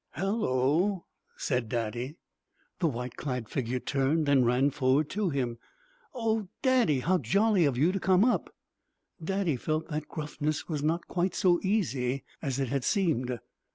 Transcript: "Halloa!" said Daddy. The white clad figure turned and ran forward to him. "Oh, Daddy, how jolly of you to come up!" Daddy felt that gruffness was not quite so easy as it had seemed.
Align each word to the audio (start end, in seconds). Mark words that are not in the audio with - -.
"Halloa!" 0.13 1.01
said 1.37 1.69
Daddy. 1.69 2.15
The 2.79 2.87
white 2.87 3.15
clad 3.17 3.47
figure 3.49 3.79
turned 3.79 4.27
and 4.27 4.47
ran 4.47 4.71
forward 4.71 5.11
to 5.11 5.29
him. 5.29 5.59
"Oh, 6.15 6.47
Daddy, 6.63 7.01
how 7.01 7.19
jolly 7.19 7.65
of 7.65 7.77
you 7.77 7.91
to 7.91 7.99
come 7.99 8.25
up!" 8.25 8.51
Daddy 9.23 9.57
felt 9.57 9.89
that 9.89 10.07
gruffness 10.07 10.67
was 10.67 10.81
not 10.81 11.07
quite 11.07 11.35
so 11.35 11.59
easy 11.61 12.23
as 12.41 12.57
it 12.59 12.69
had 12.69 12.83
seemed. 12.83 13.37